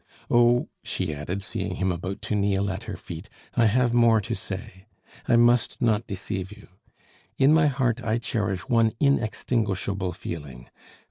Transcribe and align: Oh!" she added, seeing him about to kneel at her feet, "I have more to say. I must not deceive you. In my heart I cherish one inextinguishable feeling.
Oh!" 0.31 0.67
she 0.83 1.13
added, 1.13 1.43
seeing 1.43 1.75
him 1.75 1.91
about 1.91 2.23
to 2.23 2.33
kneel 2.33 2.71
at 2.71 2.85
her 2.85 2.97
feet, 2.97 3.29
"I 3.55 3.67
have 3.67 3.93
more 3.93 4.19
to 4.19 4.33
say. 4.33 4.87
I 5.27 5.35
must 5.35 5.79
not 5.79 6.07
deceive 6.07 6.51
you. 6.51 6.69
In 7.37 7.53
my 7.53 7.67
heart 7.67 8.03
I 8.03 8.17
cherish 8.17 8.61
one 8.61 8.93
inextinguishable 8.99 10.13
feeling. 10.13 10.71